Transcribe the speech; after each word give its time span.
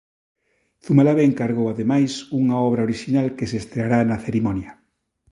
Zumalave 0.85 1.23
encargou, 1.25 1.65
ademais, 1.69 2.11
unha 2.41 2.55
obra 2.67 2.85
orixinal 2.87 3.27
que 3.37 3.49
se 3.51 3.57
estreará 3.61 3.99
na 4.03 4.21
cerimonia. 4.25 4.71